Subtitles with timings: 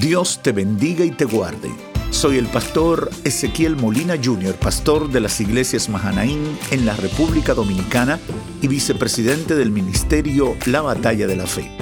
[0.00, 1.72] Dios te bendiga y te guarde.
[2.10, 8.20] Soy el pastor Ezequiel Molina Jr., pastor de las iglesias Mahanaín en la República Dominicana
[8.62, 11.72] y vicepresidente del ministerio La Batalla de la Fe.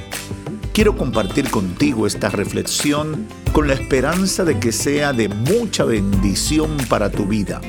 [0.72, 7.10] Quiero compartir contigo esta reflexión con la esperanza de que sea de mucha bendición para
[7.10, 7.60] tu vida.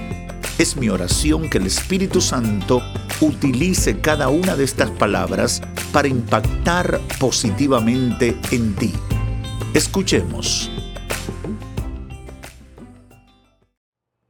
[0.58, 2.82] Es mi oración que el Espíritu Santo
[3.20, 5.62] utilice cada una de estas palabras
[5.92, 8.94] para impactar positivamente en ti.
[9.78, 10.72] Escuchemos.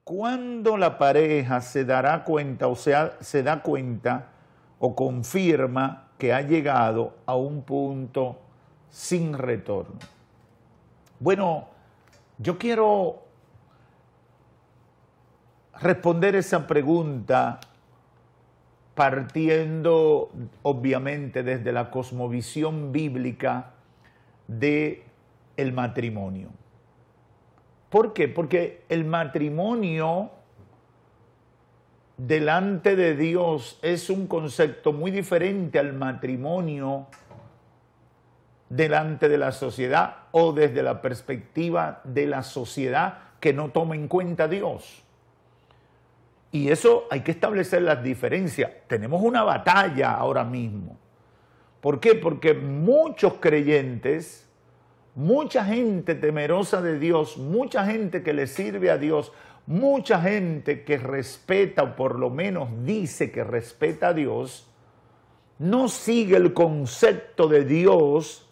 [0.04, 4.28] ¿Cuándo la pareja se dará cuenta o se da cuenta
[4.78, 8.42] o confirma que ha llegado a un punto
[8.90, 9.96] sin retorno?
[11.18, 11.70] Bueno,
[12.40, 13.24] yo quiero
[15.80, 17.62] responder esa pregunta
[18.96, 20.30] partiendo
[20.64, 23.72] obviamente desde la cosmovisión bíblica
[24.50, 25.07] de
[25.58, 26.50] el matrimonio.
[27.90, 28.28] ¿Por qué?
[28.28, 30.32] Porque el matrimonio
[32.18, 37.08] delante de Dios es un concepto muy diferente al matrimonio
[38.70, 44.08] delante de la sociedad o desde la perspectiva de la sociedad que no toma en
[44.08, 45.04] cuenta a Dios.
[46.52, 48.72] Y eso hay que establecer las diferencias.
[48.88, 50.98] Tenemos una batalla ahora mismo.
[51.82, 52.16] ¿Por qué?
[52.16, 54.47] Porque muchos creyentes
[55.18, 59.34] mucha gente temerosa de Dios, mucha gente que le sirve a Dios,
[59.66, 64.72] mucha gente que respeta o por lo menos dice que respeta a Dios,
[65.58, 68.48] no sigue el concepto de Dios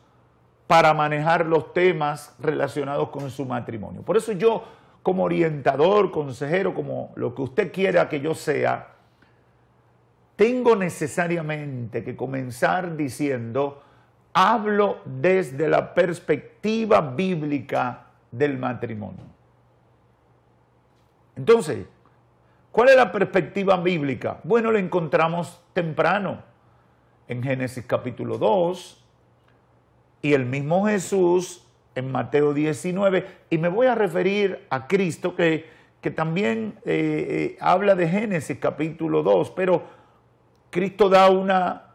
[0.66, 4.02] para manejar los temas relacionados con su matrimonio.
[4.02, 4.64] Por eso yo,
[5.04, 8.96] como orientador, consejero, como lo que usted quiera que yo sea,
[10.36, 13.84] tengo necesariamente que comenzar diciendo,
[14.36, 19.24] hablo desde la perspectiva bíblica del matrimonio.
[21.38, 21.86] Entonces,
[22.70, 24.42] ¿cuál es la perspectiva bíblica?
[24.44, 26.44] Bueno, la encontramos temprano
[27.30, 29.06] en Génesis capítulo 2
[30.22, 35.66] y el mismo Jesús en Mateo 19 y me voy a referir a Cristo que,
[36.02, 39.84] que también eh, eh, habla de Génesis capítulo 2, pero
[40.72, 41.94] Cristo da una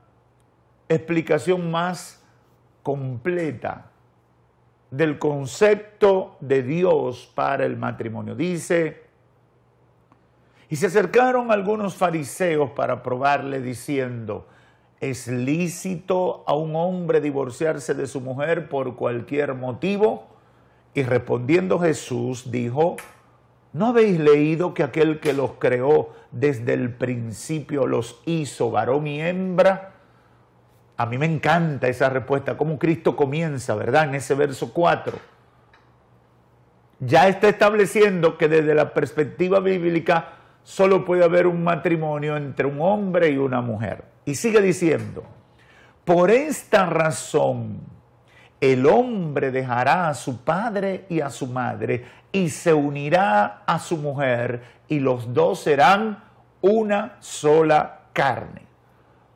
[0.88, 2.19] explicación más
[2.82, 3.90] completa
[4.90, 8.34] del concepto de Dios para el matrimonio.
[8.34, 9.02] Dice,
[10.68, 14.46] y se acercaron algunos fariseos para probarle diciendo,
[15.00, 20.28] ¿es lícito a un hombre divorciarse de su mujer por cualquier motivo?
[20.94, 22.96] Y respondiendo Jesús dijo,
[23.72, 29.20] ¿no habéis leído que aquel que los creó desde el principio los hizo varón y
[29.20, 29.99] hembra?
[31.00, 34.04] A mí me encanta esa respuesta, cómo Cristo comienza, ¿verdad?
[34.04, 35.18] En ese verso 4.
[36.98, 42.82] Ya está estableciendo que desde la perspectiva bíblica solo puede haber un matrimonio entre un
[42.82, 44.04] hombre y una mujer.
[44.26, 45.24] Y sigue diciendo,
[46.04, 47.80] por esta razón
[48.60, 53.96] el hombre dejará a su padre y a su madre y se unirá a su
[53.96, 56.24] mujer y los dos serán
[56.60, 58.69] una sola carne.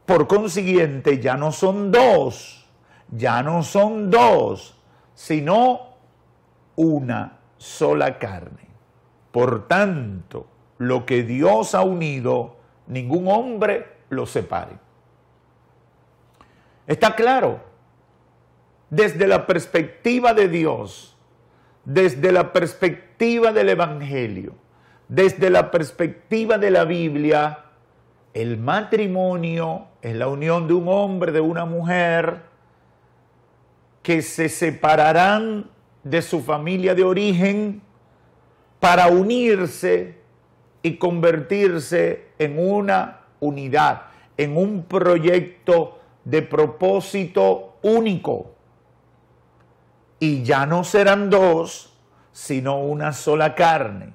[0.07, 2.67] Por consiguiente, ya no son dos,
[3.11, 4.79] ya no son dos,
[5.15, 5.95] sino
[6.77, 8.69] una sola carne.
[9.33, 10.47] Por tanto,
[10.79, 12.57] lo que Dios ha unido,
[12.87, 14.79] ningún hombre lo separe.
[16.87, 17.61] Está claro,
[18.91, 21.17] desde la perspectiva de Dios,
[21.85, 24.55] desde la perspectiva del Evangelio,
[25.09, 27.64] desde la perspectiva de la Biblia,
[28.35, 32.43] el matrimonio es la unión de un hombre, de una mujer,
[34.03, 35.71] que se separarán
[36.03, 37.81] de su familia de origen
[38.81, 40.19] para unirse
[40.83, 44.03] y convertirse en una unidad,
[44.37, 48.53] en un proyecto de propósito único.
[50.19, 51.97] Y ya no serán dos,
[52.33, 54.13] sino una sola carne.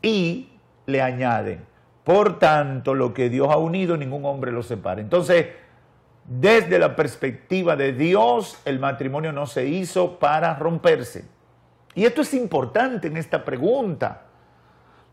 [0.00, 0.48] Y
[0.86, 1.64] le añaden,
[2.06, 5.00] por tanto, lo que Dios ha unido, ningún hombre lo separa.
[5.00, 5.48] Entonces,
[6.24, 11.24] desde la perspectiva de Dios, el matrimonio no se hizo para romperse.
[11.96, 14.22] Y esto es importante en esta pregunta.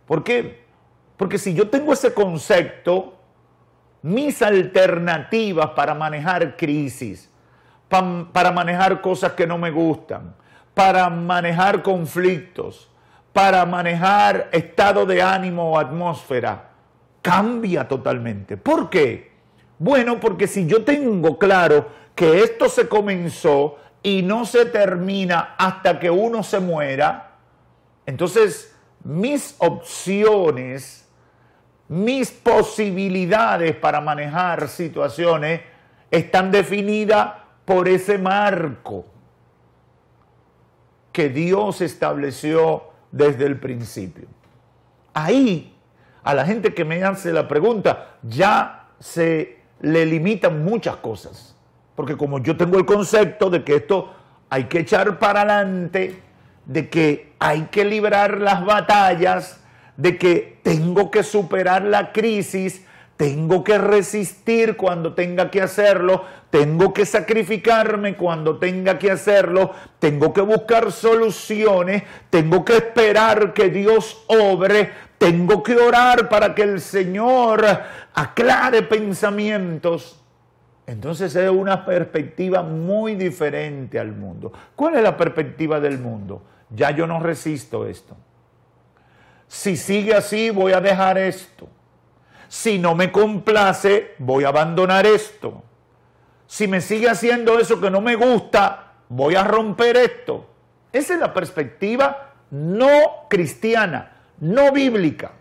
[0.05, 0.65] ¿Por qué?
[1.17, 3.17] Porque si yo tengo ese concepto,
[4.03, 7.27] mis alternativas para manejar crisis,
[7.89, 10.35] para manejar cosas que no me gustan,
[10.75, 12.87] para manejar conflictos,
[13.33, 16.72] para manejar estado de ánimo o atmósfera,
[17.23, 18.57] cambia totalmente.
[18.57, 19.31] ¿Por qué?
[19.79, 25.99] Bueno, porque si yo tengo claro que esto se comenzó y no se termina hasta
[25.99, 27.37] que uno se muera,
[28.05, 31.09] entonces mis opciones,
[31.87, 35.61] mis posibilidades para manejar situaciones
[36.11, 37.33] están definidas
[37.65, 39.05] por ese marco
[41.13, 44.27] que Dios estableció desde el principio.
[45.13, 45.72] Ahí,
[46.23, 51.55] a la gente que me hace la pregunta, ya se le limitan muchas cosas.
[51.95, 54.13] Porque como yo tengo el concepto de que esto
[54.49, 56.21] hay que echar para adelante,
[56.65, 59.59] de que hay que librar las batallas,
[59.97, 62.85] de que tengo que superar la crisis,
[63.23, 70.33] tengo que resistir cuando tenga que hacerlo, tengo que sacrificarme cuando tenga que hacerlo, tengo
[70.33, 76.81] que buscar soluciones, tengo que esperar que Dios obre, tengo que orar para que el
[76.81, 77.65] Señor
[78.13, 80.21] aclare pensamientos.
[80.85, 84.51] Entonces es una perspectiva muy diferente al mundo.
[84.75, 86.41] ¿Cuál es la perspectiva del mundo?
[86.71, 88.17] Ya yo no resisto esto.
[89.47, 91.69] Si sigue así, voy a dejar esto.
[92.53, 95.63] Si no me complace, voy a abandonar esto.
[96.45, 100.45] Si me sigue haciendo eso que no me gusta, voy a romper esto.
[100.91, 105.31] Esa es la perspectiva no cristiana, no bíblica,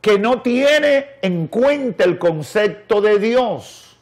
[0.00, 3.96] que no tiene en cuenta el concepto de Dios.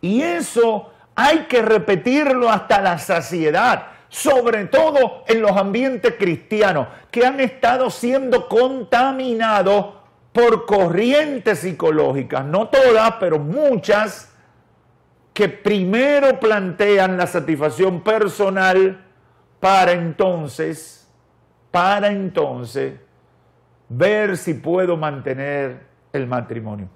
[0.00, 7.24] Y eso hay que repetirlo hasta la saciedad, sobre todo en los ambientes cristianos que
[7.24, 10.05] han estado siendo contaminados
[10.36, 14.36] por corrientes psicológicas, no todas, pero muchas,
[15.32, 19.02] que primero plantean la satisfacción personal
[19.58, 21.10] para entonces,
[21.70, 23.00] para entonces,
[23.88, 26.90] ver si puedo mantener el matrimonio.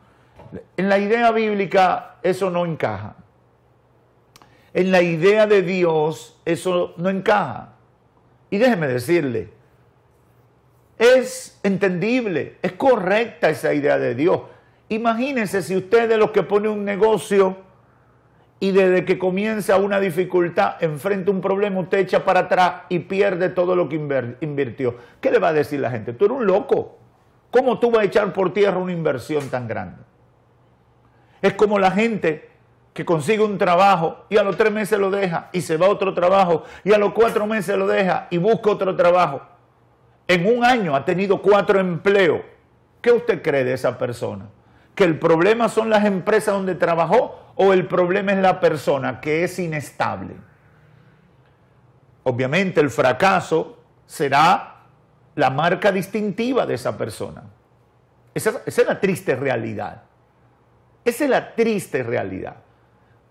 [0.76, 3.16] En la idea bíblica eso no encaja.
[4.75, 7.70] En la idea de Dios eso no encaja.
[8.50, 9.48] Y déjeme decirle,
[11.00, 14.43] es entendible, es correcta esa idea de Dios.
[14.91, 17.56] Imagínense si usted de los que pone un negocio
[18.61, 23.49] y desde que comienza una dificultad, enfrenta un problema, usted echa para atrás y pierde
[23.49, 23.97] todo lo que
[24.43, 24.97] invirtió.
[25.23, 26.12] ¿Qué le va a decir la gente?
[26.12, 26.99] Tú eres un loco.
[27.50, 30.02] ¿Cómo tú vas a echar por tierra una inversión tan grande?
[31.41, 32.50] Es como la gente
[32.93, 35.91] que consigue un trabajo y a los tres meses lo deja y se va a
[35.91, 39.41] otro trabajo y a los cuatro meses lo deja y busca otro trabajo.
[40.30, 42.42] En un año ha tenido cuatro empleos.
[43.00, 44.46] ¿Qué usted cree de esa persona?
[44.94, 49.42] ¿Que el problema son las empresas donde trabajó o el problema es la persona que
[49.42, 50.36] es inestable?
[52.22, 54.82] Obviamente el fracaso será
[55.34, 57.42] la marca distintiva de esa persona.
[58.32, 60.02] Esa, es la triste realidad.
[61.04, 62.54] Esa es la triste realidad.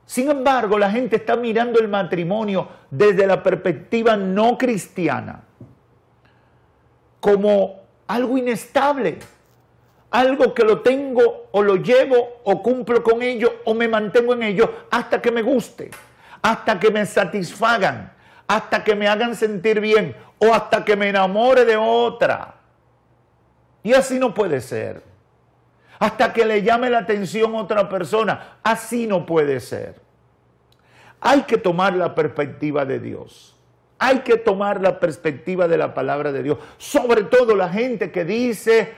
[0.05, 5.43] Sin embargo, la gente está mirando el matrimonio desde la perspectiva no cristiana
[7.19, 9.19] como algo inestable,
[10.11, 14.43] algo que lo tengo o lo llevo o cumplo con ello o me mantengo en
[14.43, 15.91] ello hasta que me guste,
[16.41, 18.11] hasta que me satisfagan,
[18.47, 22.55] hasta que me hagan sentir bien o hasta que me enamore de otra.
[23.83, 25.09] Y así no puede ser
[25.99, 28.57] hasta que le llame la atención otra persona.
[28.63, 30.01] Así no puede ser.
[31.19, 33.55] Hay que tomar la perspectiva de Dios.
[33.99, 36.57] Hay que tomar la perspectiva de la palabra de Dios.
[36.77, 38.93] Sobre todo la gente que dice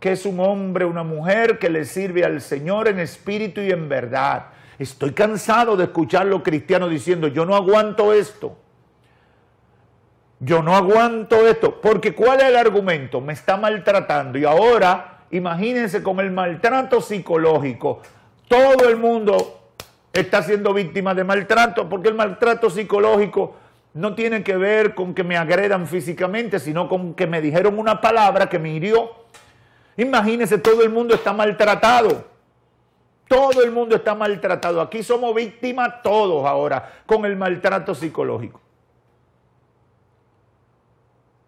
[0.00, 3.88] que es un hombre, una mujer que le sirve al Señor en espíritu y en
[3.88, 4.46] verdad.
[4.78, 8.56] Estoy cansado de escuchar los cristianos diciendo, yo no aguanto esto.
[10.40, 11.80] Yo no aguanto esto.
[11.80, 13.20] Porque ¿cuál es el argumento?
[13.20, 18.02] Me está maltratando y ahora imagínense con el maltrato psicológico.
[18.48, 19.70] Todo el mundo
[20.12, 23.56] está siendo víctima de maltrato, porque el maltrato psicológico
[23.96, 28.02] no tiene que ver con que me agredan físicamente, sino con que me dijeron una
[28.02, 29.10] palabra que me hirió.
[29.96, 32.26] Imagínense, todo el mundo está maltratado.
[33.26, 34.82] Todo el mundo está maltratado.
[34.82, 38.60] Aquí somos víctimas todos ahora con el maltrato psicológico.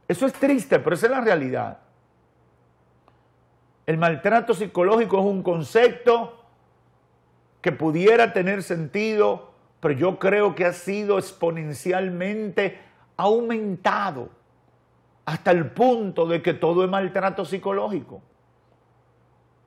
[0.09, 1.81] Eso es triste, pero esa es la realidad.
[3.85, 6.43] El maltrato psicológico es un concepto
[7.61, 9.48] que pudiera tener sentido,
[9.81, 12.79] pero yo creo que ha sido exponencialmente
[13.17, 14.31] aumentado
[15.25, 18.23] hasta el punto de que todo es maltrato psicológico.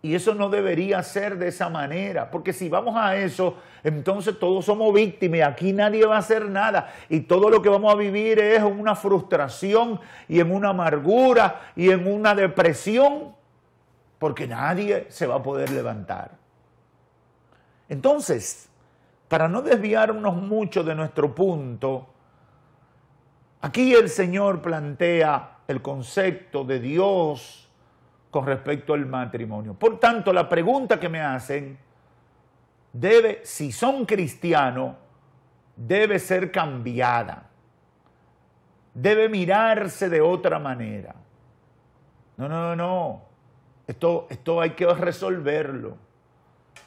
[0.03, 4.65] Y eso no debería ser de esa manera, porque si vamos a eso, entonces todos
[4.65, 6.91] somos víctimas y aquí nadie va a hacer nada.
[7.07, 11.91] Y todo lo que vamos a vivir es una frustración y en una amargura y
[11.91, 13.35] en una depresión
[14.17, 16.31] porque nadie se va a poder levantar.
[17.87, 18.70] Entonces,
[19.31, 22.05] para no desviarnos mucho de nuestro punto,
[23.61, 27.71] aquí el Señor plantea el concepto de Dios
[28.29, 29.73] con respecto al matrimonio.
[29.73, 31.77] Por tanto, la pregunta que me hacen
[32.91, 34.97] debe, si son cristianos,
[35.77, 37.47] debe ser cambiada.
[38.93, 41.15] Debe mirarse de otra manera.
[42.35, 43.21] No, no, no, no.
[43.87, 45.95] Esto, esto hay que resolverlo.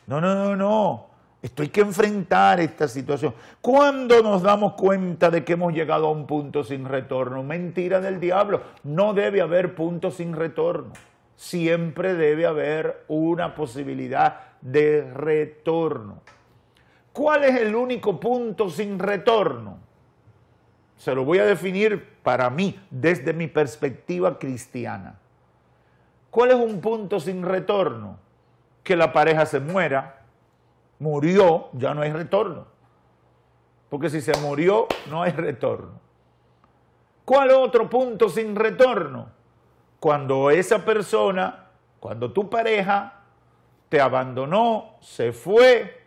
[0.06, 1.13] No, no, no, no.
[1.44, 3.34] Esto hay que enfrentar esta situación.
[3.60, 7.42] ¿Cuándo nos damos cuenta de que hemos llegado a un punto sin retorno?
[7.42, 8.62] Mentira del diablo.
[8.82, 10.94] No debe haber punto sin retorno.
[11.36, 16.22] Siempre debe haber una posibilidad de retorno.
[17.12, 19.76] ¿Cuál es el único punto sin retorno?
[20.96, 25.18] Se lo voy a definir para mí, desde mi perspectiva cristiana.
[26.30, 28.16] ¿Cuál es un punto sin retorno?
[28.82, 30.23] Que la pareja se muera,
[30.98, 32.66] murió, ya no hay retorno.
[33.88, 36.00] Porque si se murió, no hay retorno.
[37.24, 39.28] ¿Cuál otro punto sin retorno?
[40.00, 41.68] Cuando esa persona,
[42.00, 43.20] cuando tu pareja
[43.88, 46.02] te abandonó, se fue,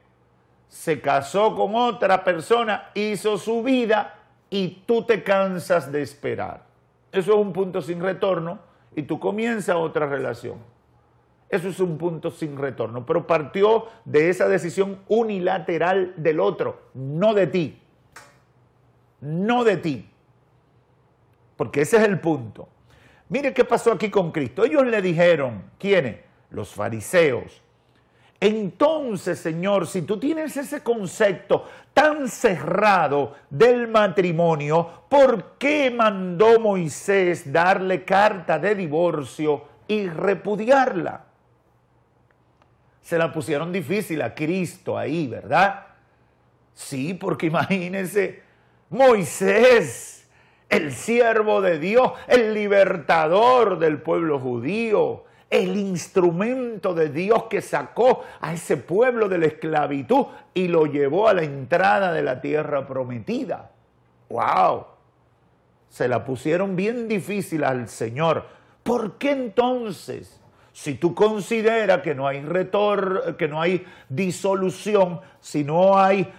[0.67, 4.15] se casó con otra persona, hizo su vida
[4.49, 6.65] y tú te cansas de esperar.
[7.11, 8.59] Eso es un punto sin retorno
[8.95, 10.57] y tú comienzas otra relación.
[11.49, 17.33] Eso es un punto sin retorno, pero partió de esa decisión unilateral del otro, no
[17.33, 17.81] de ti.
[19.21, 20.09] No de ti.
[21.55, 22.67] Porque ese es el punto.
[23.29, 24.65] Mire qué pasó aquí con Cristo.
[24.65, 26.17] Ellos le dijeron, ¿quiénes?
[26.49, 27.61] Los fariseos.
[28.39, 37.51] Entonces, Señor, si tú tienes ese concepto tan cerrado del matrimonio, ¿por qué mandó Moisés
[37.51, 41.26] darle carta de divorcio y repudiarla?
[43.07, 45.85] Se la pusieron difícil a Cristo ahí, ¿verdad?
[46.73, 48.41] Sí, porque imagínense,
[48.89, 50.27] Moisés,
[50.67, 58.25] el siervo de Dios, el libertador del pueblo judío, el instrumento de Dios que sacó
[58.41, 62.85] a ese pueblo de la esclavitud y lo llevó a la entrada de la tierra
[62.85, 63.71] prometida.
[64.27, 64.85] ¡Wow!
[65.87, 68.43] Se la pusieron bien difícil al Señor.
[68.83, 70.41] ¿Por qué entonces
[70.77, 76.29] si tú consideras que no hay retorno, que no hay disolución, si no hay, eh,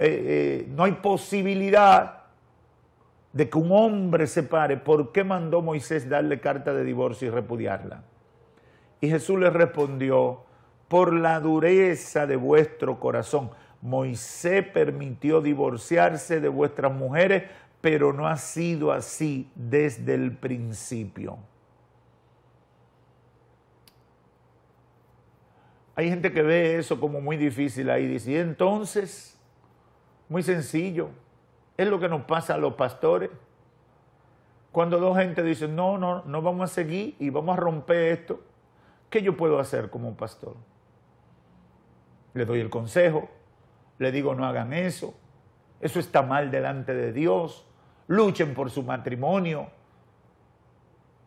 [0.00, 2.24] eh, no hay posibilidad
[3.32, 7.30] de que un hombre se pare, ¿por qué mandó Moisés darle carta de divorcio y
[7.30, 8.02] repudiarla?
[9.00, 10.40] Y Jesús le respondió,
[10.88, 13.50] por la dureza de vuestro corazón.
[13.80, 17.44] Moisés permitió divorciarse de vuestras mujeres,
[17.80, 21.38] pero no ha sido así desde el principio.
[25.96, 28.06] Hay gente que ve eso como muy difícil ahí.
[28.06, 29.38] Dice, y entonces,
[30.28, 31.10] muy sencillo,
[31.76, 33.30] es lo que nos pasa a los pastores.
[34.72, 38.42] Cuando dos gente dicen, no, no, no vamos a seguir y vamos a romper esto,
[39.08, 40.56] ¿qué yo puedo hacer como pastor?
[42.32, 43.28] Le doy el consejo,
[43.98, 45.14] le digo, no hagan eso,
[45.80, 47.64] eso está mal delante de Dios,
[48.08, 49.68] luchen por su matrimonio,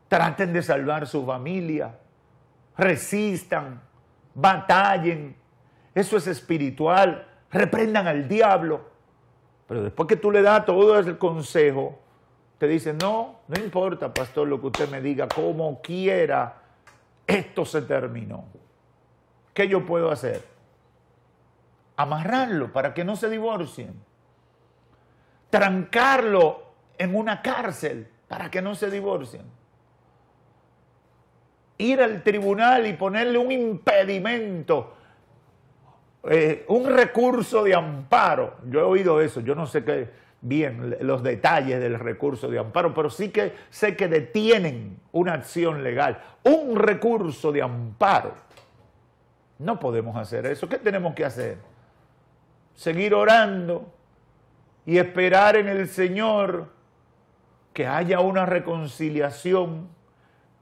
[0.10, 1.98] traten de salvar su familia,
[2.78, 3.82] resistan,
[4.38, 5.36] batallen,
[5.96, 8.82] eso es espiritual, reprendan al diablo.
[9.68, 12.00] Pero después que tú le das todo ese consejo,
[12.60, 16.62] te dice, no, no importa, pastor, lo que usted me diga, como quiera,
[17.26, 18.46] esto se terminó.
[19.54, 20.46] ¿Qué yo puedo hacer?
[21.96, 24.00] Amarrarlo para que no se divorcien.
[25.50, 26.64] Trancarlo
[26.98, 29.57] en una cárcel para que no se divorcien
[31.78, 34.94] ir al tribunal y ponerle un impedimento,
[36.24, 38.56] eh, un recurso de amparo.
[38.70, 40.10] Yo he oído eso, yo no sé qué
[40.42, 45.84] bien los detalles del recurso de amparo, pero sí que sé que detienen una acción
[45.84, 48.34] legal, un recurso de amparo.
[49.60, 50.70] No podemos hacer eso.
[50.70, 51.58] ¿Qué tenemos que hacer?
[52.76, 53.92] Seguir orando
[54.86, 56.68] y esperar en el Señor
[57.74, 59.90] que haya una reconciliación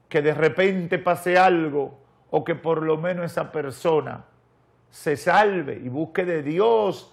[0.08, 1.98] que de repente pase algo
[2.30, 4.24] o que por lo menos esa persona
[4.90, 7.12] se salve y busque de Dios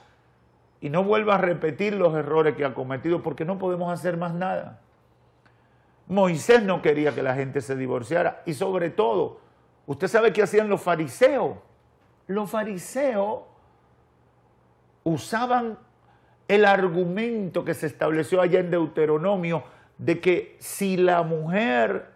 [0.79, 4.33] y no vuelva a repetir los errores que ha cometido porque no podemos hacer más
[4.33, 4.81] nada.
[6.07, 9.39] Moisés no quería que la gente se divorciara y sobre todo,
[9.87, 11.57] usted sabe qué hacían los fariseos.
[12.27, 13.41] Los fariseos
[15.03, 15.77] usaban
[16.47, 19.63] el argumento que se estableció allá en Deuteronomio
[19.97, 22.12] de que si la mujer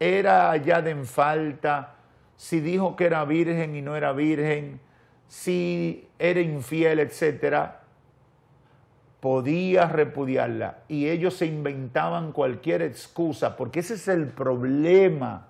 [0.00, 1.94] era allá de en falta,
[2.36, 4.80] si dijo que era virgen y no era virgen,
[5.28, 7.82] si era infiel, etcétera,
[9.20, 10.78] podía repudiarla.
[10.88, 15.48] Y ellos se inventaban cualquier excusa, porque ese es el problema,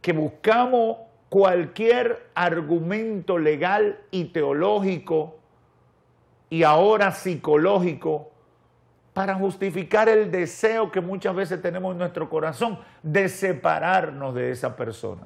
[0.00, 0.96] que buscamos
[1.28, 5.36] cualquier argumento legal y teológico
[6.48, 8.33] y ahora psicológico
[9.14, 14.76] para justificar el deseo que muchas veces tenemos en nuestro corazón de separarnos de esa
[14.76, 15.22] persona.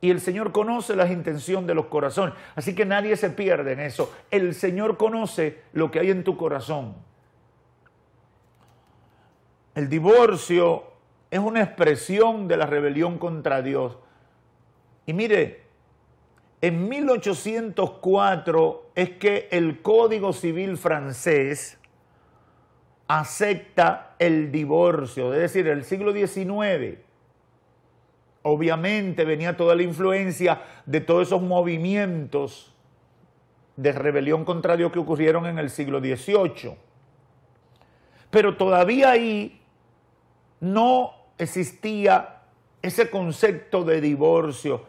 [0.00, 2.34] Y el Señor conoce las intenciones de los corazones.
[2.56, 4.12] Así que nadie se pierde en eso.
[4.30, 6.94] El Señor conoce lo que hay en tu corazón.
[9.74, 10.84] El divorcio
[11.30, 13.98] es una expresión de la rebelión contra Dios.
[15.06, 15.62] Y mire,
[16.60, 21.78] en 1804 es que el Código Civil francés
[23.08, 27.06] acepta el divorcio, es decir, el siglo XIX
[28.48, 32.72] obviamente venía toda la influencia de todos esos movimientos
[33.74, 36.76] de rebelión contra Dios que ocurrieron en el siglo XVIII.
[38.30, 39.60] Pero todavía ahí
[40.60, 42.42] no existía
[42.82, 44.84] ese concepto de divorcio.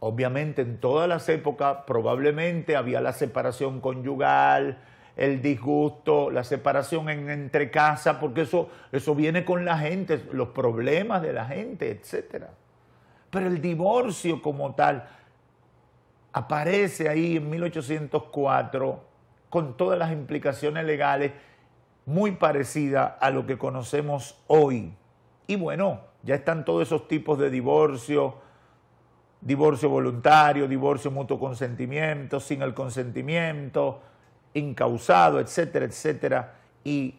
[0.00, 4.82] Obviamente en todas las épocas probablemente había la separación conyugal,
[5.16, 10.48] el disgusto, la separación en, entre casa, porque eso, eso viene con la gente, los
[10.48, 12.50] problemas de la gente, etcétera.
[13.30, 15.08] Pero el divorcio como tal
[16.32, 19.04] aparece ahí en 1804
[19.48, 21.32] con todas las implicaciones legales
[22.04, 24.94] muy parecidas a lo que conocemos hoy.
[25.46, 28.34] Y bueno, ya están todos esos tipos de divorcio,
[29.40, 34.02] divorcio voluntario, divorcio mutuo consentimiento, sin el consentimiento,
[34.58, 37.14] incausado, etcétera, etcétera, y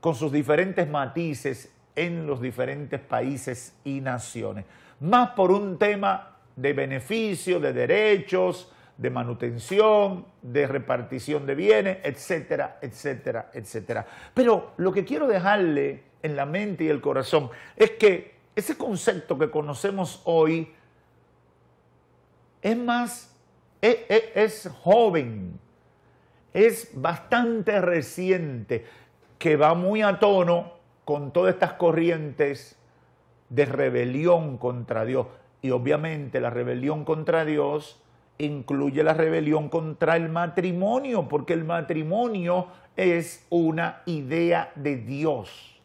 [0.00, 4.64] con sus diferentes matices en los diferentes países y naciones
[5.02, 12.78] más por un tema de beneficio, de derechos, de manutención, de repartición de bienes, etcétera,
[12.80, 14.06] etcétera, etcétera.
[14.32, 19.36] Pero lo que quiero dejarle en la mente y el corazón es que ese concepto
[19.38, 20.72] que conocemos hoy
[22.60, 23.34] es más,
[23.80, 25.58] es, es joven,
[26.54, 28.84] es bastante reciente,
[29.38, 32.78] que va muy a tono con todas estas corrientes
[33.48, 35.26] de rebelión contra Dios.
[35.62, 38.02] Y obviamente la rebelión contra Dios
[38.38, 45.80] incluye la rebelión contra el matrimonio, porque el matrimonio es una idea de Dios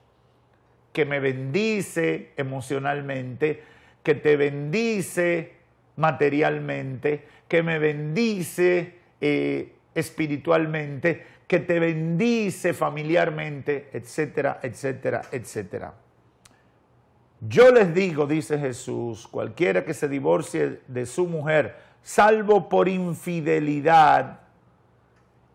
[0.98, 3.62] que me bendice emocionalmente,
[4.02, 5.54] que te bendice
[5.96, 15.94] materialmente, que me bendice eh, espiritualmente, que te bendice familiarmente, etcétera, etcétera, etcétera.
[17.42, 24.40] Yo les digo, dice Jesús, cualquiera que se divorcie de su mujer, salvo por infidelidad,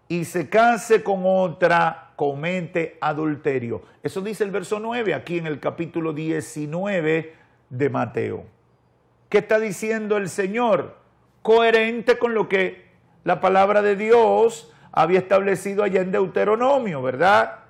[0.08, 3.82] y se case con otra, comete adulterio.
[4.02, 7.34] Eso dice el verso 9 aquí en el capítulo 19
[7.70, 8.44] de Mateo.
[9.30, 10.98] ¿Qué está diciendo el Señor?
[11.40, 12.81] Coherente con lo que
[13.24, 17.60] la palabra de Dios había establecido allá en Deuteronomio, ¿verdad?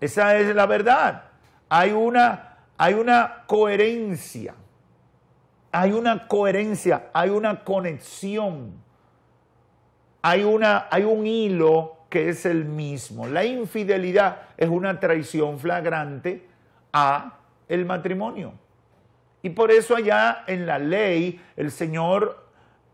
[0.00, 1.24] Esa es la verdad.
[1.68, 4.56] Hay una hay una coherencia,
[5.70, 8.72] hay una coherencia, hay una conexión,
[10.20, 13.28] hay, una, hay un hilo que es el mismo.
[13.28, 16.48] La infidelidad es una traición flagrante
[16.92, 18.54] a el matrimonio.
[19.42, 22.41] Y por eso allá en la ley el Señor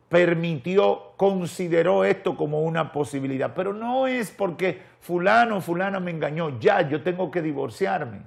[0.09, 3.53] permitió, consideró esto como una posibilidad.
[3.55, 8.23] Pero no es porque fulano, fulana me engañó, ya yo tengo que divorciarme.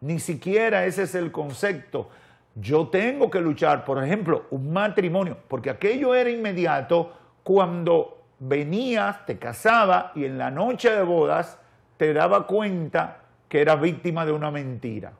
[0.00, 2.10] Ni siquiera ese es el concepto.
[2.54, 9.38] Yo tengo que luchar, por ejemplo, un matrimonio, porque aquello era inmediato cuando venías, te
[9.38, 11.58] casaba y en la noche de bodas
[11.96, 15.12] te daba cuenta que eras víctima de una mentira.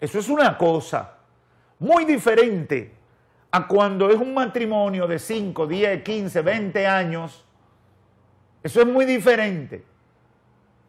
[0.00, 1.16] Eso es una cosa
[1.78, 2.99] muy diferente
[3.50, 7.44] a cuando es un matrimonio de 5, 10, 15, 20 años.
[8.62, 9.84] Eso es muy diferente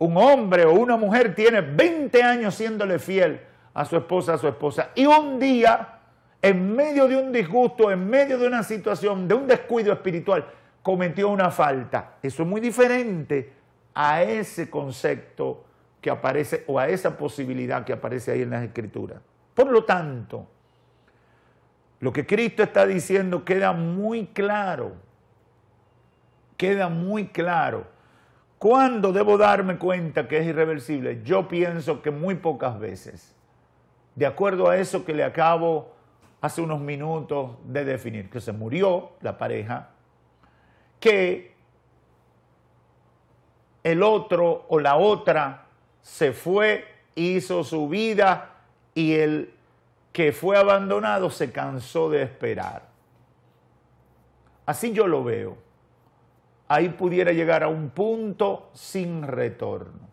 [0.01, 3.39] un hombre o una mujer tiene 20 años siéndole fiel
[3.71, 5.99] a su esposa, a su esposa, y un día,
[6.41, 10.43] en medio de un disgusto, en medio de una situación, de un descuido espiritual,
[10.81, 12.15] cometió una falta.
[12.23, 13.53] Eso es muy diferente
[13.93, 15.65] a ese concepto
[16.01, 19.21] que aparece o a esa posibilidad que aparece ahí en las escrituras.
[19.53, 20.47] Por lo tanto,
[22.01, 24.93] lo que Cristo está diciendo queda muy claro,
[26.57, 27.85] queda muy claro
[28.61, 31.23] ¿Cuándo debo darme cuenta que es irreversible?
[31.23, 33.35] Yo pienso que muy pocas veces.
[34.13, 35.95] De acuerdo a eso que le acabo
[36.41, 39.89] hace unos minutos de definir que se murió la pareja,
[40.99, 41.55] que
[43.83, 45.65] el otro o la otra
[46.03, 46.85] se fue,
[47.15, 48.57] hizo su vida
[48.93, 49.55] y el
[50.11, 52.89] que fue abandonado se cansó de esperar.
[54.65, 55.57] Así yo lo veo.
[56.67, 60.09] Ahí pudiera llegar a un punto sin retorno.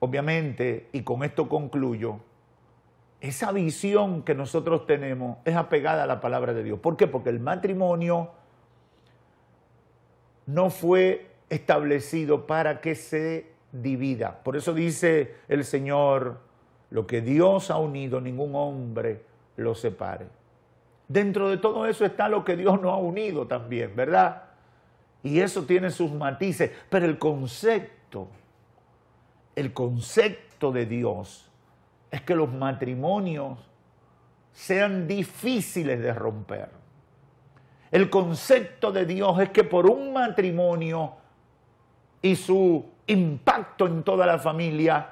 [0.00, 2.20] Obviamente, y con esto concluyo,
[3.20, 6.80] esa visión que nosotros tenemos es apegada a la palabra de Dios.
[6.80, 7.06] ¿Por qué?
[7.06, 8.30] Porque el matrimonio
[10.46, 14.42] no fue establecido para que se divida.
[14.42, 16.40] Por eso dice el Señor,
[16.92, 19.24] lo que Dios ha unido, ningún hombre
[19.56, 20.26] lo separe.
[21.08, 24.42] Dentro de todo eso está lo que Dios no ha unido también, ¿verdad?
[25.22, 28.28] Y eso tiene sus matices, pero el concepto,
[29.56, 31.50] el concepto de Dios
[32.10, 33.58] es que los matrimonios
[34.52, 36.68] sean difíciles de romper.
[37.90, 41.14] El concepto de Dios es que por un matrimonio
[42.20, 45.08] y su impacto en toda la familia,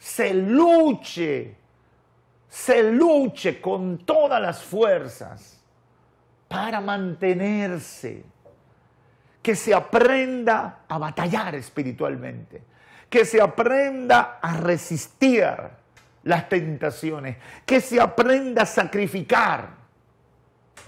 [0.00, 1.54] se luche,
[2.48, 5.62] se luche con todas las fuerzas
[6.48, 8.24] para mantenerse,
[9.42, 12.62] que se aprenda a batallar espiritualmente,
[13.10, 15.46] que se aprenda a resistir
[16.22, 17.36] las tentaciones,
[17.66, 19.68] que se aprenda a sacrificar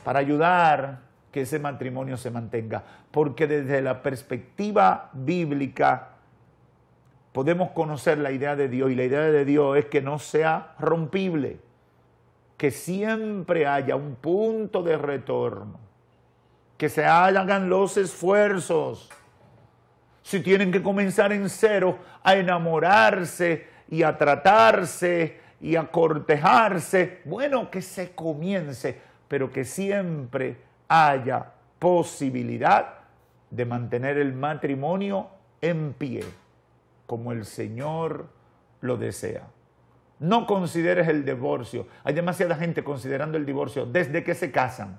[0.02, 6.11] para ayudar que ese matrimonio se mantenga, porque desde la perspectiva bíblica,
[7.32, 10.74] podemos conocer la idea de Dios y la idea de Dios es que no sea
[10.78, 11.58] rompible,
[12.56, 15.80] que siempre haya un punto de retorno,
[16.76, 19.08] que se hagan los esfuerzos.
[20.22, 27.70] Si tienen que comenzar en cero a enamorarse y a tratarse y a cortejarse, bueno,
[27.70, 31.46] que se comience, pero que siempre haya
[31.78, 32.98] posibilidad
[33.50, 35.28] de mantener el matrimonio
[35.60, 36.24] en pie
[37.12, 38.30] como el Señor
[38.80, 39.42] lo desea.
[40.18, 41.86] No consideres el divorcio.
[42.04, 44.98] Hay demasiada gente considerando el divorcio desde que se casan.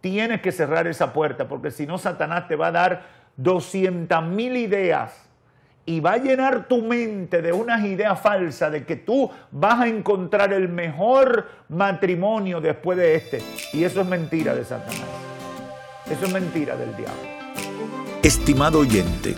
[0.00, 3.02] Tienes que cerrar esa puerta porque si no, Satanás te va a dar
[3.36, 5.28] 200 mil ideas
[5.86, 9.88] y va a llenar tu mente de unas ideas falsas de que tú vas a
[9.88, 13.42] encontrar el mejor matrimonio después de este.
[13.72, 15.02] Y eso es mentira de Satanás.
[16.08, 17.36] Eso es mentira del diablo.
[18.22, 19.34] Estimado oyente,